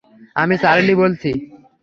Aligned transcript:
আমি 0.35 0.55
চার্লি 0.63 0.93
বলছি। 0.95 1.29